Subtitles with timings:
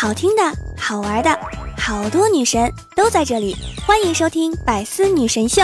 [0.00, 0.42] 好听的、
[0.78, 1.38] 好玩的，
[1.76, 3.54] 好多女神都在这里，
[3.86, 5.60] 欢迎收听《百思女神秀》。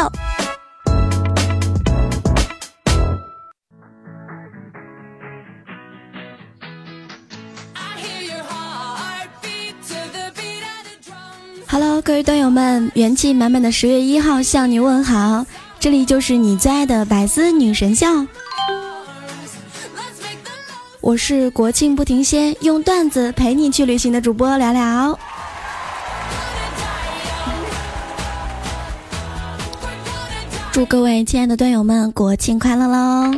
[11.67, 15.47] Hello，各位段友们，元气满满的十月一号向你问好，
[15.81, 18.07] 这里就是你最爱的百思女神秀。
[21.07, 25.17] 我是国庆不停歇，用段子陪你去旅行的主播聊聊。
[30.73, 33.33] 祝各位亲爱的段友们国庆快乐喽！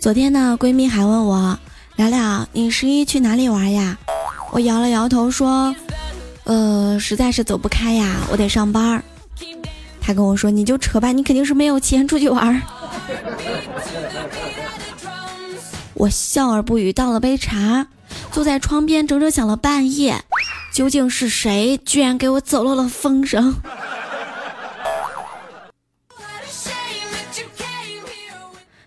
[0.00, 1.56] 昨天呢，闺蜜还问我
[1.94, 3.96] 聊聊，你十一去哪里玩呀？
[4.50, 5.72] 我摇了摇头说，
[6.42, 9.00] 呃，实在是走不开呀，我得上班。
[10.06, 12.62] 他跟我说：“你就扯吧，你肯定是没有钱出去玩。
[15.94, 17.88] ”我笑而不语，倒了杯茶，
[18.30, 20.22] 坐在窗边，整整想了半夜，
[20.72, 23.52] 究竟是谁居然给我走漏了风声？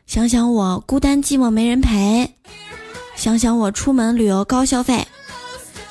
[0.07, 2.33] 想想我孤单寂寞没人陪，
[3.17, 5.05] 想想我出门旅游高消费，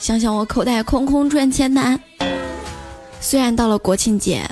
[0.00, 2.00] 想想我口袋空空赚钱难。
[3.20, 4.47] 虽然到了国庆节。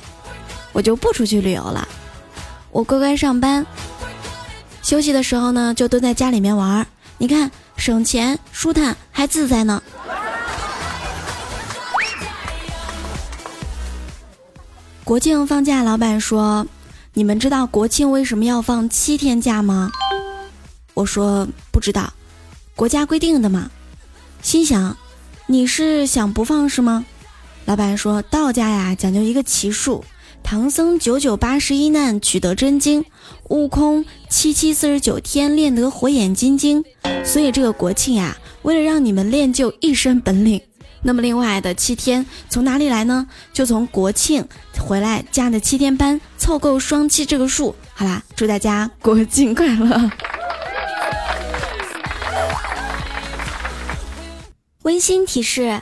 [0.77, 1.87] 我就不出去旅游了，
[2.69, 3.65] 我乖乖上班。
[4.83, 6.85] 休息的时候呢，就蹲在家里面玩儿。
[7.17, 9.81] 你看，省钱、舒坦还自在呢。
[15.03, 16.63] 国庆放假，老板说
[17.13, 19.89] ：“你们知道国庆为什么要放七天假吗？”
[20.93, 22.13] 我说：“不知道，
[22.75, 23.71] 国家规定的嘛。”
[24.43, 24.95] 心想
[25.47, 27.03] ：“你是想不放是吗？”
[27.65, 30.05] 老板说：“道家呀，讲究一个奇数。”
[30.49, 33.03] 唐僧九九八十一难取得真经，
[33.49, 36.85] 悟空七七四十九天练得火眼金睛。
[37.25, 40.61] 所以这个国庆呀，为了让你们练就一身本领，
[41.01, 43.27] 那么另外的七天从哪里来呢？
[43.51, 44.47] 就从国庆
[44.79, 47.75] 回来加的七天班，凑够双七这个数。
[47.93, 50.09] 好啦，祝大家国庆快乐！
[54.83, 55.81] 温馨提示：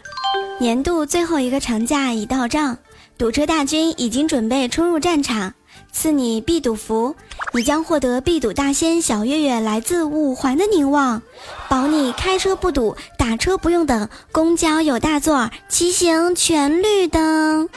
[0.60, 2.80] 年度最后一个长假已到账。
[3.18, 5.54] 堵车大军已经准备冲入战场，
[5.94, 7.16] 赐你必堵符，
[7.54, 11.22] 你将获得必堵大仙小月月来自五环的凝望，
[11.70, 17.70] 保你开车不堵，打车不用等，公交有大座，骑行全绿灯。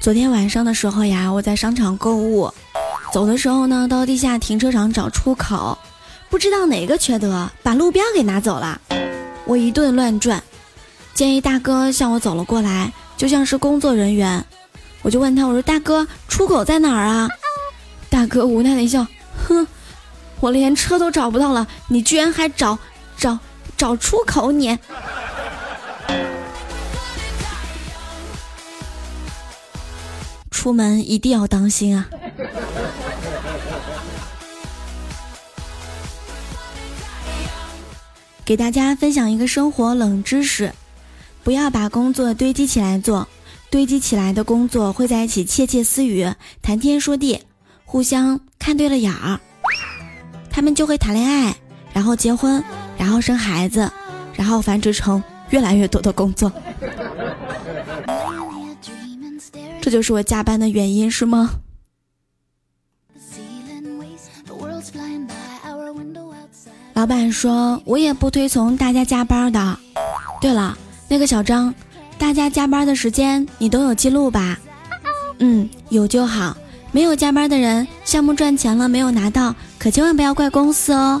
[0.00, 2.50] 昨天晚上的时候呀，我在商场购物，
[3.12, 5.76] 走的时候呢，到地下停车场找出口，
[6.30, 8.80] 不知道哪个缺德，把路标给拿走了。
[9.46, 10.42] 我一顿乱转，
[11.14, 14.44] 见一大哥向我走了过来，就像是工作人员。
[15.02, 17.28] 我就问他，我说：“大哥，出口在哪儿啊？”
[18.10, 19.06] 大哥无奈的一笑，
[19.46, 19.64] 哼，
[20.40, 22.76] 我连车都找不到了，你居然还找
[23.16, 23.38] 找
[23.76, 24.50] 找出口？
[24.50, 24.76] 你
[30.50, 32.08] 出门一定要当心啊！
[38.46, 40.72] 给大家分享一个生活冷知识：
[41.42, 43.26] 不要把工作堆积起来做，
[43.70, 47.40] 堆积起来的工作会在一起窃窃私语、谈天说地，
[47.84, 49.40] 互相看对了眼儿，
[50.48, 51.56] 他们就会谈恋爱，
[51.92, 52.62] 然后结婚，
[52.96, 53.90] 然后生孩子，
[54.36, 55.20] 然后繁殖成
[55.50, 56.52] 越来越多的工作。
[59.80, 61.50] 这就是我加班的原因，是吗？
[66.96, 69.78] 老板说：“我也不推崇大家加班的。
[70.40, 70.74] 对了，
[71.08, 71.74] 那个小张，
[72.16, 74.58] 大家加班的时间你都有记录吧？
[75.40, 76.56] 嗯，有就好。
[76.92, 81.20] 没有加班的人，项目赚钱了没有拿到，可千万不要怪公司哦。”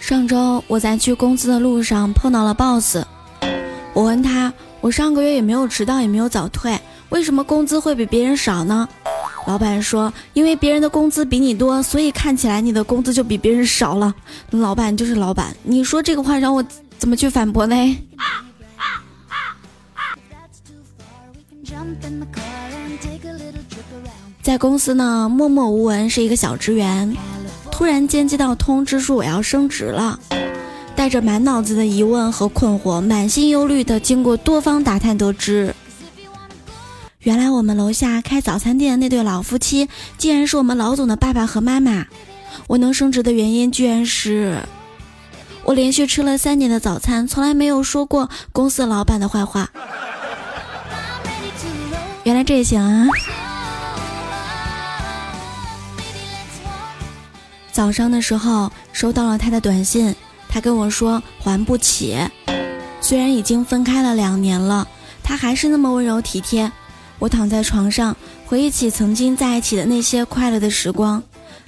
[0.00, 2.96] 上周我在去公司的路上碰到了 boss，
[3.92, 4.52] 我问他
[4.82, 6.76] ：“我上个月也没有迟到，也没有早退，
[7.10, 8.88] 为什么工资会比别人少呢？”
[9.50, 14.14] 老板说：“因为别人的工资比你多，所以看起来你的工资就比别人少了。”
[14.52, 16.64] 老板就是老板，你说这个话让我
[16.98, 17.74] 怎么去反驳呢？
[24.40, 27.16] 在公司呢，默默无闻是一个小职员，
[27.72, 30.16] 突然间接到通知说我要升职了，
[30.94, 35.74] 带着满脑子的疑问和困惑，满心忧虑的经过多方打探得知。
[37.20, 42.06] 原来我们楼下开早餐店的那对老夫妻，竟然是我们老总的爸爸和妈妈。
[42.66, 44.62] 我能升职的原因，居然是，
[45.64, 49.68] 我连续吃了三年的早餐，从来没有说过公司老板的坏话。
[52.24, 53.06] 原来这也行啊！
[57.70, 60.14] 早上的时候收到了他的短信，
[60.48, 62.16] 他跟我说还不起。
[63.02, 64.88] 虽然已经分开了两年了，
[65.22, 66.72] 他还是那么温柔体贴。
[67.20, 71.22] 我躺在床上，回忆起曾经在一起的那些快乐的时光，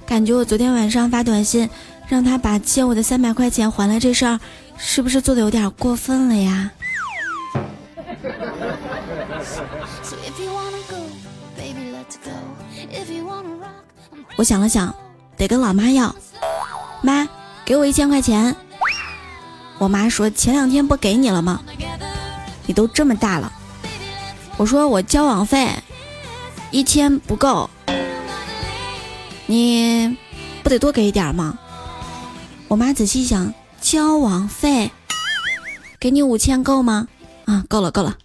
[0.05, 1.69] 感觉我昨天晚上发短信
[2.09, 4.41] 让他把借我的三百块钱还了这事儿，
[4.79, 6.71] 是不是做的有点过分了呀？
[14.37, 14.95] 我想了想，
[15.37, 16.15] 得跟老妈要。
[17.03, 17.29] 妈，
[17.65, 18.57] 给我一千块钱。
[19.77, 21.61] 我妈说前两天不给你了吗？
[22.65, 23.53] 你都这么大了。
[24.63, 25.69] 我说我交网费
[26.71, 27.69] 一千不够，
[29.47, 30.17] 你
[30.63, 31.59] 不得多给一点吗？
[32.69, 34.93] 我妈仔细想，交网费
[35.99, 37.09] 给你五千够吗？
[37.47, 38.17] 啊，够了够了。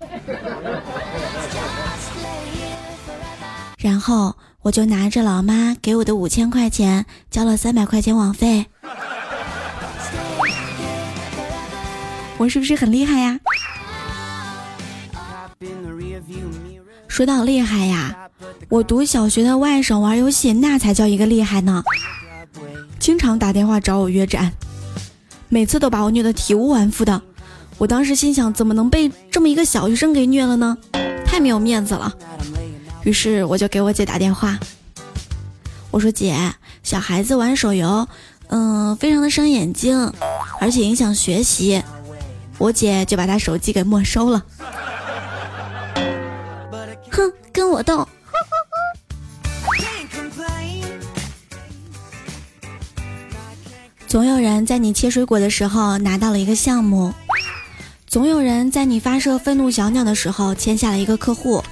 [3.80, 8.68] 然后我就拿着老妈给我的五千块钱，交了三百块钱网费。
[12.38, 13.40] 我是不是很厉害呀？
[17.18, 18.16] 说到厉害呀，
[18.69, 21.84] 我读小学的外甥玩游戏那才叫一个厉害呢，
[23.00, 24.54] 经常打电话找我约战，
[25.50, 27.19] 每次都把我虐得体无完肤的。
[27.80, 30.78] 我当时心想，怎么能被这么一个小学生给虐了呢？
[31.25, 32.14] 太没有面子了。
[33.02, 34.60] 于是我就给我姐打电话，
[35.90, 36.38] 我说姐，
[36.84, 38.08] 小孩子玩手游，
[38.50, 40.14] 嗯，非常的伤眼睛，
[40.60, 41.81] 而且影响学习。
[42.60, 44.46] 我姐就把他手机给没收了。
[47.78, 48.08] 活动！
[54.08, 57.14] 总有人在你切水果的时候拿到了一个项目。
[58.08, 61.64] 总有人在你发射愤怒小鸟的时候签下了一个客户，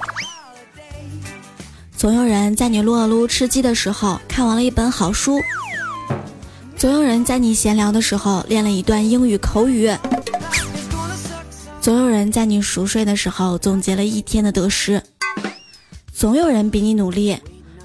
[1.98, 5.42] 总有人在你撸啊撸吃鸡的时候看完了一本好书，
[6.78, 9.92] 总有人在你闲聊的时候练了一段英语口语，
[11.82, 15.02] 总有人在你熟睡的时候总结了一天的得失，
[16.16, 17.38] 总有人比你努力。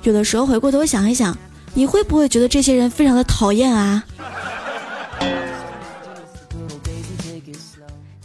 [0.04, 1.36] 有的时候回过头想一想，
[1.74, 4.04] 你会不会觉得这些人非常的讨厌啊？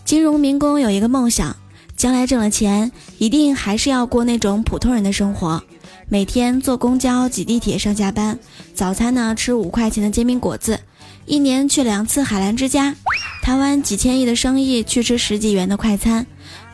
[0.06, 1.56] 金融民工有一个梦想，
[1.98, 5.63] 将来挣了钱，一定还是要过那种普通人的生活。
[6.08, 8.38] 每天坐公交、挤地铁上下班，
[8.75, 10.80] 早餐呢吃五块钱的煎饼果子，
[11.25, 12.96] 一年去两次海澜之家，
[13.42, 16.28] 台湾几千亿的生意去吃十几元的快餐，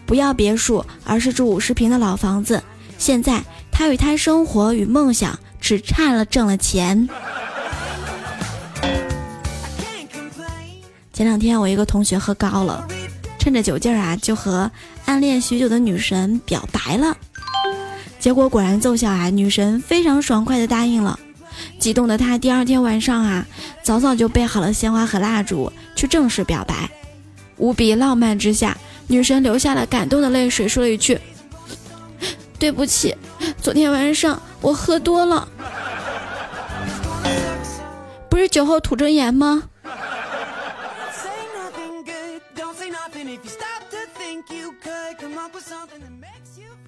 [0.06, 2.62] 不要别墅，而是住五十平的老房子。
[3.02, 7.10] 现在他与他生活与梦想只差了挣了钱。
[11.12, 12.88] 前两天我一个同学喝高了。
[13.40, 14.70] 趁着酒劲儿啊，就和
[15.06, 17.18] 暗恋许久的女神表白了，
[18.20, 19.32] 结果果然奏效啊！
[19.32, 21.20] 女神非常爽快的答应了，
[21.80, 23.48] 激动的他第二天晚上啊，
[23.82, 26.88] 早早就备好了鲜花和蜡烛去正式表白。
[27.58, 28.78] 无比浪漫之下，
[29.08, 31.20] 女神流下了感动的泪水，说了一句
[32.62, 33.18] ：“对不起，
[33.60, 35.48] 昨天晚上我喝多了，
[38.30, 39.64] 不是酒后吐真言吗？”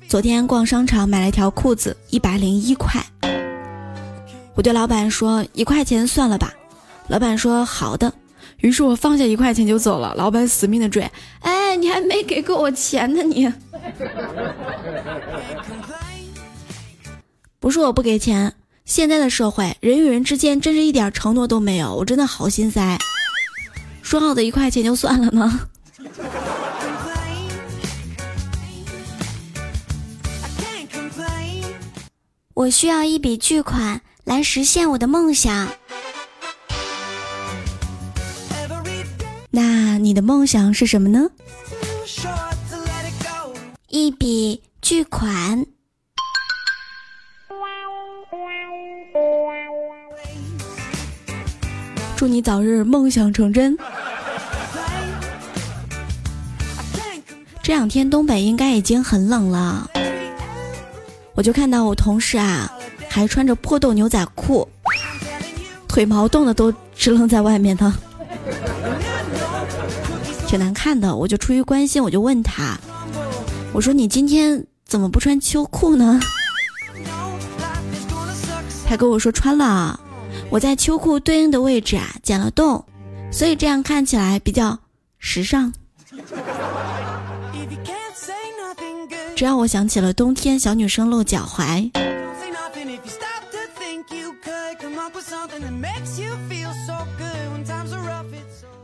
[0.08, 3.04] 昨天逛商场买了一条裤子，一百零一块。
[4.54, 6.54] 我对老板说：“一块钱算了吧。”
[7.10, 8.14] 老板说：“好的。”
[8.62, 10.14] 于是我放下一块钱就走了。
[10.16, 11.10] 老板死命的追
[11.42, 13.52] ：“哎，你还没给够我钱呢，你！”
[17.60, 18.54] 不是我不给钱，
[18.86, 22.98] 现在的社会，人与人之间真是一点承诺都没有，我真的好心塞。
[24.02, 25.68] 说好的一块钱就算了呢。
[32.54, 35.70] 我需要一笔巨款来实现我的梦想。
[39.50, 41.30] 那你的梦想是什么呢？
[43.96, 45.64] 一笔巨款。
[52.16, 53.78] 祝你早日梦想成真。
[57.62, 59.88] 这两天东北应该已经很冷了。
[61.36, 62.68] 我就看到我同事啊，
[63.08, 64.68] 还穿着破洞牛仔裤，
[65.88, 67.96] 腿毛冻的都支棱在外面呢，
[70.48, 71.16] 挺难看的。
[71.16, 72.76] 我就出于关心，我就问他，
[73.74, 76.20] 我说你今天怎么不穿秋裤呢？
[78.88, 80.00] 他跟我说穿了，
[80.52, 82.86] 我在秋裤对应的位置啊剪了洞，
[83.32, 84.78] 所以这样看起来比较
[85.18, 85.74] 时尚。
[89.36, 91.90] 这让我想起了冬天小女生露脚踝。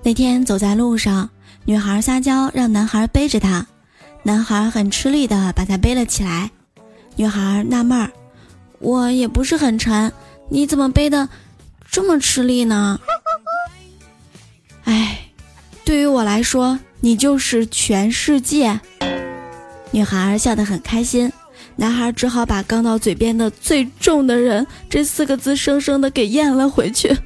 [0.02, 1.30] 那天走在路上，
[1.66, 3.64] 女孩撒娇让男孩背着她，
[4.30, 6.52] 男孩很吃力的把她背了起来。
[7.16, 8.12] 女孩纳闷儿
[8.78, 10.14] ：“我也不是很沉，
[10.50, 11.28] 你怎么背的
[11.90, 13.00] 这么吃力呢？”
[14.86, 15.32] 哎，
[15.84, 18.80] 对于我来说，你就是全世界。
[19.90, 21.34] 女孩笑得很开心，
[21.78, 27.18] 男孩只好把刚到嘴边的“最重的人”这四个字生生的给咽了回去。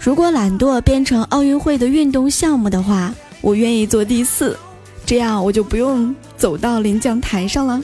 [0.00, 4.58] 如果懒惰变成奥运会的运动项目的话，我愿意做第四，
[5.04, 7.82] 这样我就不用走到领奖台上了。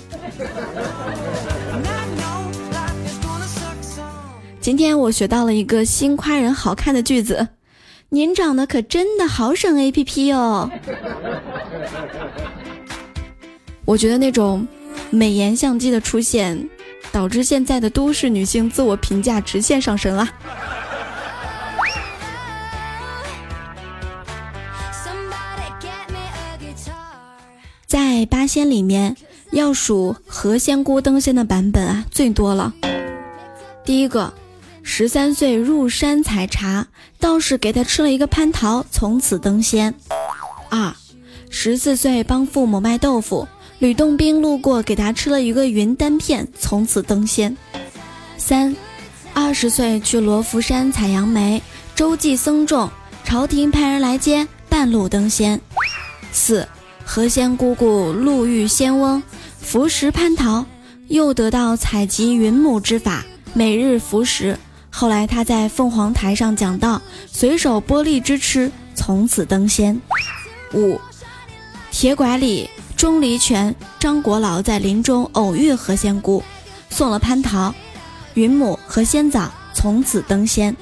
[4.61, 7.49] 今天我学到了一个新夸人好看的句子，
[8.09, 10.71] 您长得可真的好省 A P P 哦。
[13.85, 14.67] 我觉得那种
[15.11, 16.67] 美颜相机的出现，
[17.13, 20.27] 导致现在的都市女性自我评价直线上升了。
[27.87, 29.17] 在八仙里面，
[29.53, 32.73] 要数何仙姑登仙的版本啊，最多了。
[33.85, 34.33] 第一个，
[34.83, 36.87] 十三岁入山采茶，
[37.21, 39.95] 道士给他吃了一个蟠桃，从此登仙。
[40.71, 40.95] 二，
[41.51, 43.47] 十四岁帮父母卖豆腐，
[43.79, 47.57] 吕洞宾路过给他吃了一个云丹片，从此登仙。
[48.39, 48.75] 三，
[49.35, 51.63] 二十岁去罗浮山采杨梅，
[51.95, 52.89] 周记僧众，
[53.25, 55.61] 朝廷派人来接，半路登仙。
[56.33, 56.67] 四。
[57.05, 59.23] 何仙姑姑路遇仙翁，
[59.61, 60.65] 服食蟠桃，
[61.09, 64.59] 又得到采集云母之法，每日服食。
[64.91, 70.01] 后来他在凤凰台上讲道，随手剥荔枝吃，从此登仙。
[70.73, 70.99] 五，
[71.91, 76.43] 铁拐李、钟离权、张国老在林中偶遇何仙姑，
[76.91, 77.73] 送了蟠桃、
[78.35, 80.75] 云母和仙枣，从此登仙。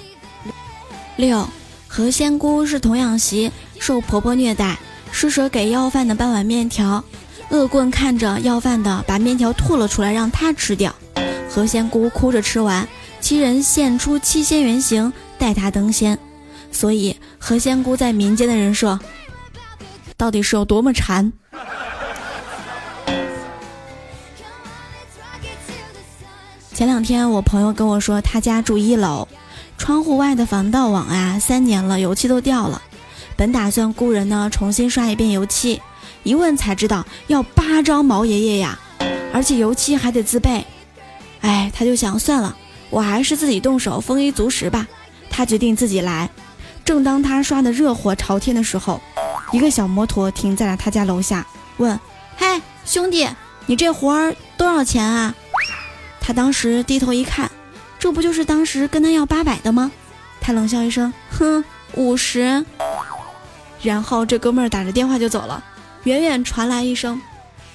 [1.16, 1.46] 六，
[1.88, 4.78] 何仙姑是童养媳，受婆婆虐待。
[5.12, 7.04] 施舍给要饭的半碗面条，
[7.50, 10.92] 恶棍看着要饭的把面条吐了出来，让他吃掉。
[11.48, 12.88] 何仙姑哭着吃完，
[13.20, 16.18] 七人现出七仙原形，带他登仙。
[16.72, 18.98] 所以何仙姑在民间的人设
[20.16, 21.30] 到底是有多么馋？
[26.72, 29.28] 前两天我朋友跟我说，他家住一楼，
[29.76, 32.80] 窗户外的防盗网啊，三年了，油漆都掉了。
[33.42, 35.82] 本打算雇人呢重新刷一遍油漆，
[36.22, 38.78] 一问才知道要八张毛爷爷呀，
[39.34, 40.64] 而且油漆还得自备。
[41.40, 42.56] 哎，他就想算了，
[42.88, 44.86] 我还是自己动手丰衣足食吧。
[45.28, 46.30] 他决定自己来。
[46.84, 49.00] 正当他刷的热火朝天的时候，
[49.50, 51.44] 一个小摩托停在了他家楼下，
[51.78, 51.98] 问
[52.38, 53.28] ：“嘿，兄弟，
[53.66, 55.34] 你这活儿多少钱啊？”
[56.22, 57.50] 他当时低头一看，
[57.98, 59.90] 这不就是当时跟他要八百的吗？
[60.40, 62.64] 他冷笑一声：“哼，五十。”
[63.82, 65.62] 然后这哥们儿打着电话就走了，
[66.04, 67.20] 远远传来一声：“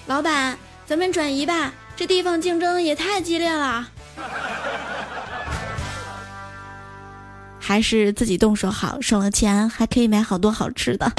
[0.08, 3.88] 老板，咱们转移吧，这地方竞争也太激烈了。
[7.60, 11.12] ”还是自己动手好，省了钱还可以买好多好吃的。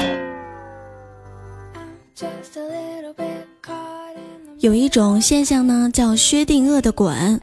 [4.61, 7.39] 有一种现象呢，叫薛定谔的滚，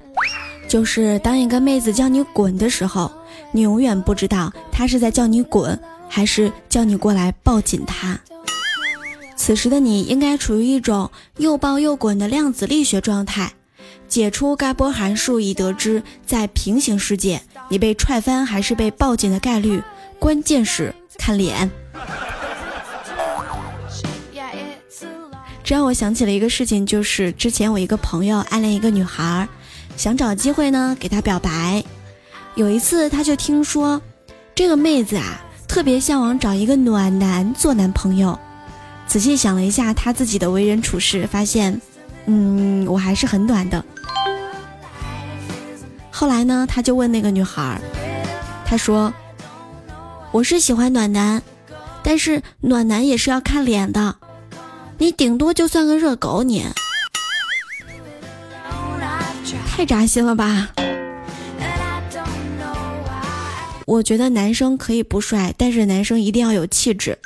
[0.68, 3.12] 就是当一个妹子叫你滚的时候，
[3.52, 5.80] 你永远不知道她是在叫你滚。
[6.16, 8.18] 还是叫你过来抱紧他。
[9.36, 13.52] 此时的你应该处于一种又抱又滚的量子力学状态。
[14.08, 19.84] 解出该波函数，以得知在平行世界你被踹翻还是被抱紧的概率。
[20.18, 21.70] 关键是看脸。
[25.66, 29.50] 这让我想起了一个事情，就是之前我一个朋友暗恋一个女孩，
[29.98, 31.84] 想找机会呢给她表白。
[32.54, 34.02] 有一次他就听说
[34.56, 35.42] 这个妹子啊。
[35.76, 38.40] 特别向往找一个暖男做男朋友，
[39.08, 41.82] 仔细想了一下他自己的为人处事，发现，
[42.28, 43.84] 嗯，我还是很暖的。
[46.10, 47.82] 后来呢，他就问那个女孩，
[48.66, 49.14] 他说
[50.32, 51.44] ：“我是喜欢暖男，
[52.02, 54.16] 但是暖男也是要看脸的，
[54.98, 56.66] 你顶多就算个热狗，你
[59.68, 60.70] 太扎心了吧。”
[63.86, 67.18] 我觉得男生可以不帅，但是男生一定要有气质。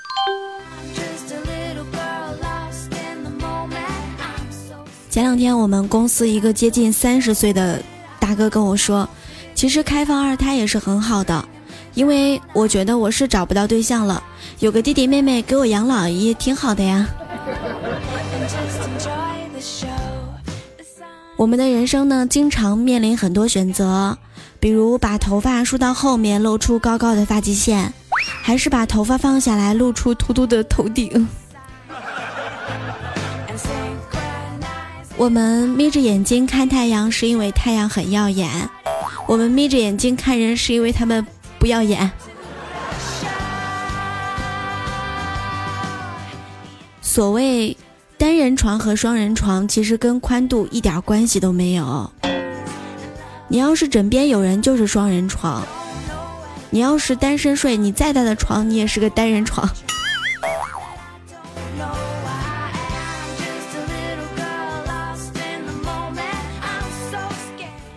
[5.09, 7.81] 前两天我们公司一个接近三十岁的
[8.19, 9.07] 大哥跟我说，
[9.55, 11.47] 其实开放二胎也是很好的，
[11.93, 14.21] 因为我觉得我是找不到对象了，
[14.59, 17.07] 有个弟弟妹妹给我养老也挺好的呀。
[21.37, 24.17] 我们的人生呢，经常面临很多选择，
[24.59, 27.93] 比如把头发梳到后面露出高高的发际线，
[28.41, 31.27] 还是把头发放下来露出秃秃的头顶。
[35.15, 38.49] 我们眯着眼睛看太阳，是因为太阳很耀眼；
[39.27, 41.25] 我们眯着眼睛看人，是因为他们
[41.57, 42.11] 不耀眼。
[47.01, 47.75] 所谓
[48.17, 52.11] 单人床和双人床，其实跟宽度一点关系都没有。
[53.51, 55.63] 你要是枕边有人，就是双人床；
[56.69, 59.67] 你要是单身睡，你再大的床，你也是个单人床。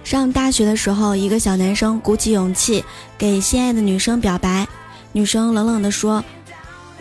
[0.02, 2.82] 上大学的时候，一个小男生鼓起勇气
[3.18, 4.66] 给心爱的女生表白，
[5.12, 6.24] 女生冷冷地说：“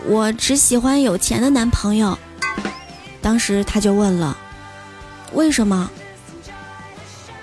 [0.08, 2.18] 我只喜欢有钱的男朋友。”
[3.22, 4.38] 当时他就问了
[5.34, 5.90] ：“为什么？”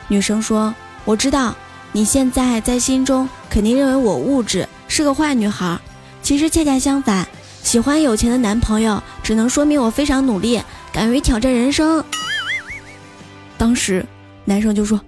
[0.09, 0.75] 女生说
[1.09, 1.55] ：“我知道
[1.91, 5.81] 你现在在心中肯定认为我物质，是个坏女孩。
[6.21, 7.27] 其实恰恰相反，
[7.63, 10.61] 喜欢有钱的男朋友，只能说明我非常努力，
[10.93, 12.05] 敢于挑战人生。”
[13.57, 14.05] 当时
[14.45, 15.01] 男生就说。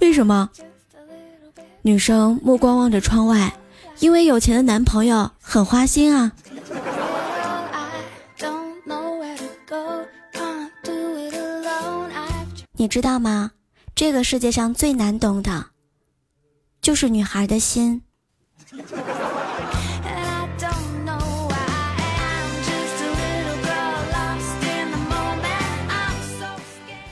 [0.00, 0.50] 为什么？
[1.80, 3.50] 女生目光望着窗外，
[3.98, 6.32] 因为有钱的男朋友很花心啊。
[12.72, 13.52] 你知道吗？
[13.96, 15.68] 这个世界上最难懂的，
[16.82, 18.02] 就是女孩的心。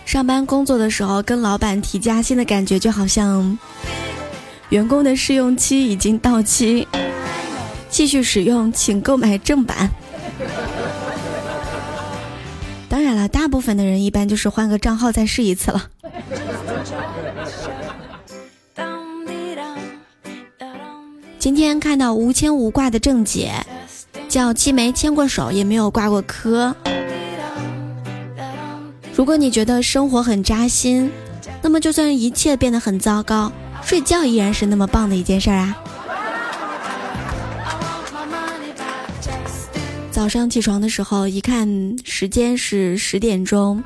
[0.05, 3.59] 上班工作的时候，跟老板提加薪的感觉，就好像
[4.69, 6.87] 员工的试用期已经到期，
[7.89, 9.89] 继续使用请购买正版。
[12.91, 15.89] 当然了，大部分的人一般就是换个账号再试一次了。
[21.45, 23.53] 今天看到无牵无挂的郑姐，
[24.31, 26.75] 叫七没牵过手，也没有挂过科。
[29.15, 31.11] 如果你觉得生活很扎心，
[31.61, 33.53] 那么就算一切变得很糟糕，
[33.83, 35.77] 睡觉依然是那么棒的一件事儿啊！
[40.11, 41.69] 早上起床的时候，一看
[42.05, 43.85] 时间是十点钟，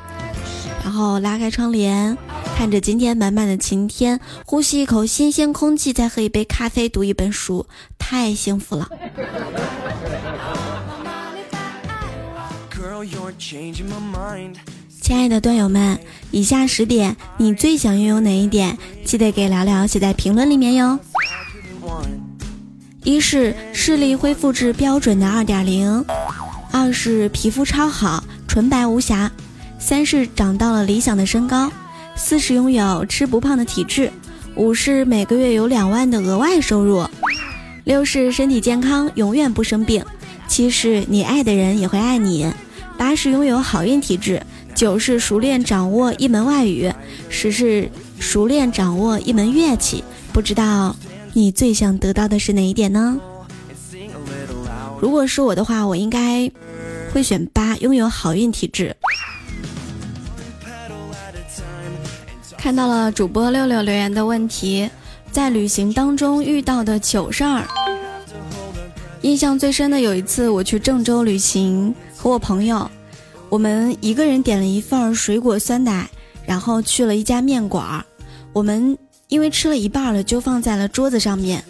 [0.85, 2.17] 然后拉开窗帘，
[2.59, 7.65] 看着今天满满的晴天，呼吸一口新鲜空气，再喝一杯咖啡，读一本书，
[7.97, 8.89] 太幸福了。
[15.01, 16.01] 亲爱的段友们，
[16.33, 18.77] 以下十点你最想拥有哪一点？
[19.05, 20.99] 记得给聊聊写在评论里面哟。
[23.05, 26.05] 一是视力恢复至标准的二点零，
[26.73, 29.31] 二是皮肤超好，纯白无瑕，
[29.79, 31.71] 三是长到了理想的身高，
[32.19, 34.13] 四是拥有吃不胖的体质，
[34.57, 37.07] 五是每个月有两万的额外收入，
[37.85, 40.05] 六是身体健康，永远不生病，
[40.49, 42.53] 七是你爱的人也会爱你，
[42.99, 44.43] 八是拥有好运体质。
[44.75, 46.93] 九是熟练掌握一门外语，
[47.29, 50.05] 十是熟练掌握一门乐器。
[50.33, 50.95] 不知道
[51.33, 53.19] 你最想得到的是哪一点呢？
[55.01, 56.51] 如果是我的话，我应该
[57.13, 58.95] 会选八，拥有好运体质。
[62.59, 64.91] 看到了主播六六留言的问题，
[65.31, 67.65] 在旅行当中遇到的糗事儿，
[69.23, 72.91] 印象最深的有一次我去郑州旅行，和我朋友。
[73.49, 76.11] 我们一个人点了一份水果酸奶，
[76.45, 78.05] 然后去了一家面馆儿
[78.53, 81.65] 我们因为吃了一半了，就放在了桌子上面。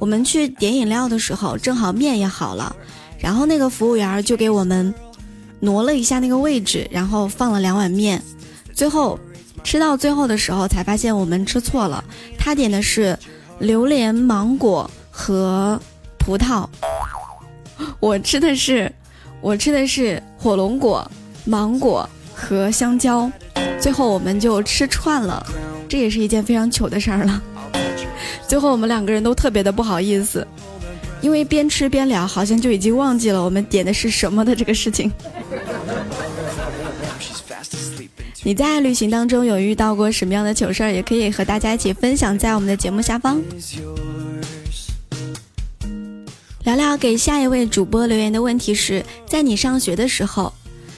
[0.00, 2.74] 我们去点饮料的时候，正好面也好了，
[3.18, 4.92] 然后那个服务员就给我们
[5.60, 8.20] 挪了一下那个位置，然后放了两碗面。
[8.74, 9.18] 最后
[9.64, 12.04] 吃到最后的时候，才发现我们吃错了。
[12.38, 13.18] 他点的是
[13.58, 15.80] 榴莲、芒果和
[16.18, 16.68] 葡萄，
[17.98, 18.92] 我吃的是。
[19.40, 21.10] 我吃的是火龙果、
[21.44, 23.30] 芒果和香蕉，
[23.78, 25.46] 最后我们就吃串了，
[25.86, 27.42] 这也是一件非常糗的事儿了。
[28.48, 30.46] 最后我们两个人都特别的不好意思，
[31.20, 35.12] 因为边吃边聊，好像就已经忘记了我们点的是什么的这个事情。
[38.46, 40.92] 你在旅行当中有遇到过什么样的糗事儿？
[40.92, 43.42] 也可以和大家一起分享在我们的节目下方。
[46.64, 50.52] 聊聊给下一位主播留言的问题是：在你上学的时候，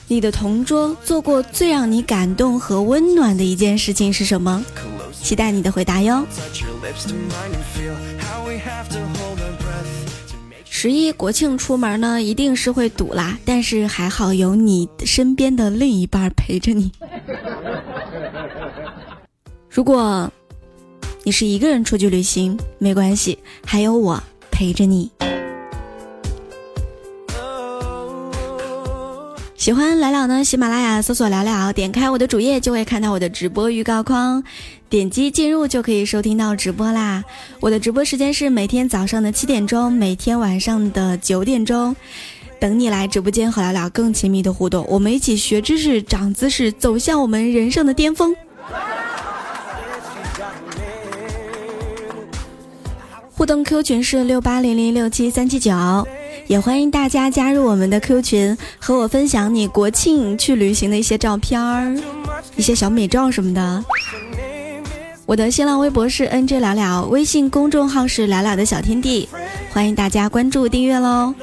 [0.09, 4.61] 你的同桌做过最让你感动和温暖的一件事情是什么？
[5.23, 6.27] 期待你的回答哟。
[10.79, 16.91] 十一国庆出门呢，一定是会堵啦，但是还好有你身边的另一半陪着你。
[19.71, 20.31] 如果
[21.23, 25.09] 你是一个人出去旅行，没关系，还有我陪着你。
[29.55, 30.43] 喜欢聊聊呢？
[30.43, 34.41] 喜马拉雅搜索聊聊，点开我的主页就会看到我的直播预告框，
[34.89, 37.23] 点击进入就可以收听到直播啦。
[37.59, 41.93] 我的直播时间是每天早上的七点钟，每天晚上的九点钟，
[42.59, 48.33] 等你来直播间和聊聊更亲密的互动，我们一起学知识、长姿势，走向我们人生的巅峰。
[53.33, 55.71] 互动 Q 群是六八零零六七三七九。
[56.47, 61.93] 也欢迎大家加入我们的 Q 群，和我分享你国庆去旅行的一些照片儿、
[62.55, 63.83] 一些小美照什么的。
[65.27, 69.27] 我的新浪微博是 NJ 聊聊，微信公众号是聊聊的小天地，
[69.71, 71.35] 欢迎大家关注订阅喽，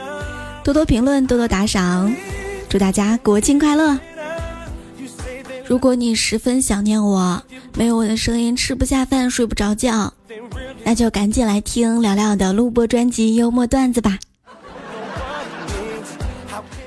[0.64, 2.10] 多多评论，多多打赏，
[2.66, 3.98] 祝大家国庆快乐！
[5.66, 7.42] 如果你十分想念我，
[7.74, 10.14] 没有我的声音吃不下饭、睡不着觉，
[10.82, 14.18] 那就赶紧来听聊聊的录播专辑幽默段子吧。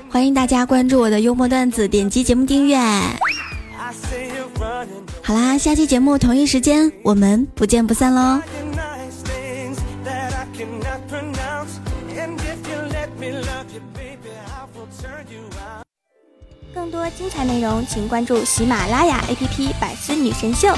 [0.08, 2.76] 欢迎大家关注我的幽默段子，点击节目订阅。
[5.22, 8.40] 好啦，下期节目同一时间我们不见不散喽！
[16.74, 20.68] 更多精彩内容，请关注喜马拉雅 APP《百思女神秀》。